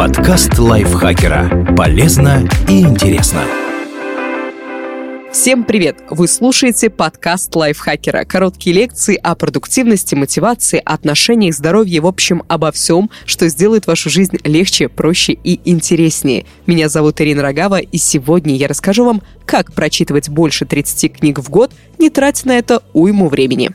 [0.00, 1.74] Подкаст лайфхакера.
[1.76, 3.42] Полезно и интересно.
[5.30, 5.98] Всем привет!
[6.08, 8.24] Вы слушаете подкаст лайфхакера.
[8.24, 14.38] Короткие лекции о продуктивности, мотивации, отношениях, здоровье, в общем, обо всем, что сделает вашу жизнь
[14.42, 16.46] легче, проще и интереснее.
[16.64, 21.50] Меня зовут Ирина Рогава, и сегодня я расскажу вам, как прочитывать больше 30 книг в
[21.50, 23.70] год, не тратя на это уйму времени.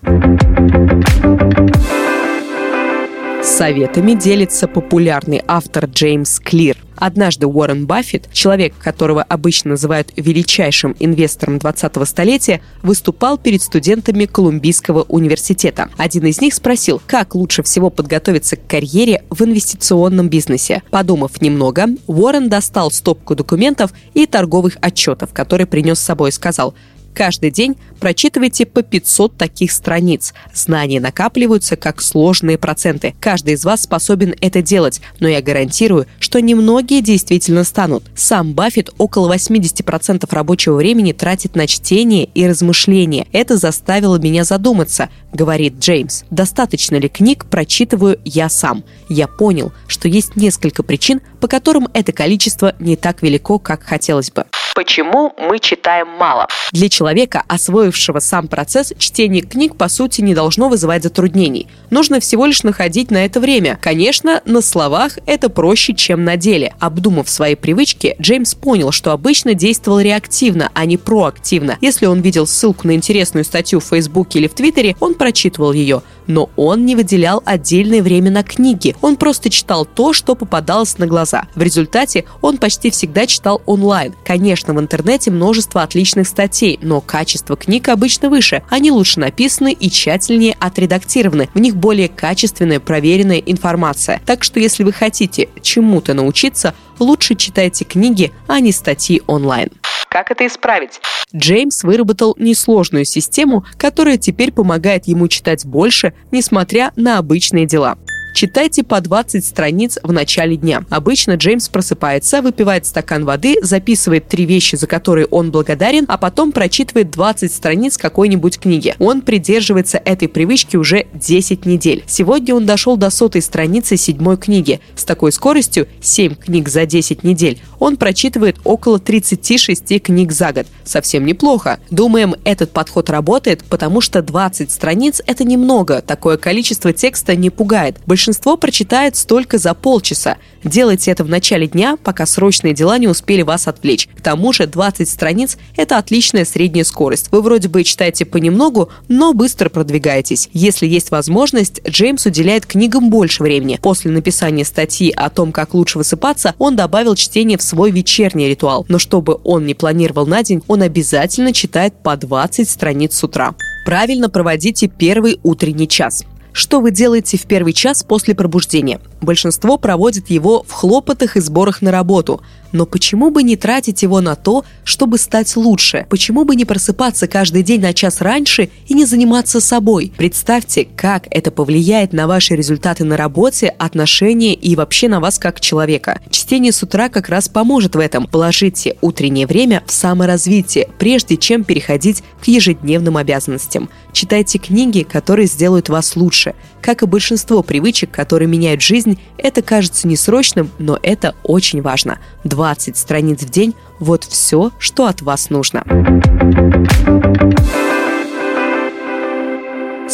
[3.46, 6.78] Советами делится популярный автор Джеймс Клир.
[6.96, 15.04] Однажды Уоррен Баффет, человек, которого обычно называют величайшим инвестором 20-го столетия, выступал перед студентами Колумбийского
[15.04, 15.90] университета.
[15.96, 20.82] Один из них спросил, как лучше всего подготовиться к карьере в инвестиционном бизнесе.
[20.90, 26.74] Подумав немного, Уоррен достал стопку документов и торговых отчетов, которые принес с собой и сказал–
[27.16, 30.34] Каждый день прочитывайте по 500 таких страниц.
[30.54, 33.16] Знания накапливаются как сложные проценты.
[33.22, 38.04] Каждый из вас способен это делать, но я гарантирую, что немногие действительно станут.
[38.16, 43.28] Сам Баффет около 80% рабочего времени тратит на чтение и размышления.
[43.32, 46.24] Это заставило меня задуматься, говорит Джеймс.
[46.30, 48.84] Достаточно ли книг прочитываю я сам?
[49.08, 54.32] Я понял, что есть несколько причин, по которым это количество не так велико, как хотелось
[54.32, 54.44] бы.
[54.76, 56.50] Почему мы читаем мало?
[56.74, 61.70] Для человека, освоившего сам процесс, чтение книг по сути не должно вызывать затруднений.
[61.92, 63.80] Нужно всего лишь находить на это время.
[63.82, 66.76] Конечно, на словах это проще, чем на деле.
[66.82, 71.78] Обдумав свои привычки, Джеймс понял, что обычно действовал реактивно, а не проактивно.
[71.80, 76.02] Если он видел ссылку на интересную статью в Фейсбуке или в Твиттере, он прочитывал ее
[76.28, 78.96] но он не выделял отдельное время на книги.
[79.02, 81.48] Он просто читал то, что попадалось на глаза.
[81.56, 84.14] В результате он почти всегда читал онлайн.
[84.26, 88.64] Конечно, в интернете множество отличных статей, но качество книг обычно выше.
[88.70, 91.50] Они лучше написаны и тщательнее отредактированы.
[91.54, 94.22] В них более качественная, проверенная информация.
[94.26, 99.70] Так что если вы хотите чему-то научиться, лучше читайте книги, а не статьи онлайн.
[100.10, 101.02] Как это исправить?
[101.36, 107.98] Джеймс выработал несложную систему, которая теперь помогает ему читать больше, несмотря на обычные дела.
[108.36, 110.84] Читайте по 20 страниц в начале дня.
[110.90, 116.52] Обычно Джеймс просыпается, выпивает стакан воды, записывает три вещи, за которые он благодарен, а потом
[116.52, 118.94] прочитывает 20 страниц какой-нибудь книги.
[119.00, 122.04] Он придерживается этой привычки уже 10 недель.
[122.08, 124.82] Сегодня он дошел до сотой страницы седьмой книги.
[124.98, 127.62] С такой скоростью 7 книг за 10 недель.
[127.80, 130.68] Он прочитывает около 36 книг за год.
[130.84, 131.80] Совсем неплохо.
[131.90, 136.02] Думаем, этот подход работает, потому что 20 страниц– это немного.
[136.02, 138.02] Такое количество текста не пугает.
[138.06, 140.38] Большинство большинство прочитает столько за полчаса.
[140.64, 144.08] Делайте это в начале дня, пока срочные дела не успели вас отвлечь.
[144.18, 147.28] К тому же 20 страниц– это отличная средняя скорость.
[147.32, 150.50] Вы вроде бы читаете понемногу, но быстро продвигаетесь.
[150.54, 153.78] Если есть возможность, Джеймс уделяет книгам больше времени.
[153.80, 158.88] После написания статьи о том, как лучше высыпаться, он добавил чтение в свой вечерний ритуал.
[158.90, 163.54] Но чтобы он не планировал на день, он обязательно читает по 20 страниц с утра.
[163.86, 166.26] Правильно проводите первый утренний час.
[166.56, 169.02] Что вы делаете в первый час после пробуждения?
[169.20, 172.42] Большинство проводит его в хлопотах и сборах на работу.
[172.72, 176.08] Но почему бы не тратить его на то, чтобы стать лучше?
[176.10, 180.14] Почему бы не просыпаться каждый день на час раньше и не заниматься собой?
[180.16, 185.60] Представьте, как это повлияет на ваши результаты на работе, отношения и вообще на вас как
[185.60, 186.22] человека.
[186.30, 188.28] Чтение с утра как раз поможет в этом.
[188.28, 193.90] Положите утреннее время в саморазвитие, прежде чем переходить к ежедневным обязанностям.
[194.16, 196.56] Читайте книги, которые сделают вас лучше.
[196.80, 202.20] Как и большинство привычек, которые меняют жизнь, это кажется несрочным, но это очень важно.
[202.46, 205.84] 20 страниц в день– вот все, что от вас нужно.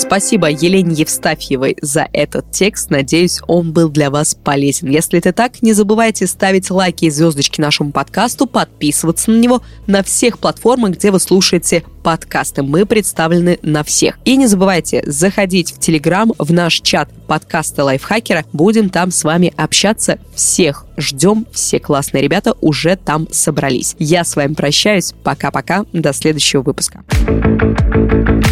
[0.01, 2.89] Спасибо Елене Евстафьевой за этот текст.
[2.89, 4.89] Надеюсь, он был для вас полезен.
[4.89, 10.01] Если это так, не забывайте ставить лайки и звездочки нашему подкасту, подписываться на него на
[10.01, 12.63] всех платформах, где вы слушаете подкасты.
[12.63, 14.17] Мы представлены на всех.
[14.25, 18.43] И не забывайте заходить в Телеграм, в наш чат подкаста Лайфхакера.
[18.53, 20.17] Будем там с вами общаться.
[20.33, 21.45] Всех ждем.
[21.51, 23.95] Все классные ребята уже там собрались.
[23.99, 25.13] Я с вами прощаюсь.
[25.23, 25.85] Пока-пока.
[25.93, 27.03] До следующего выпуска.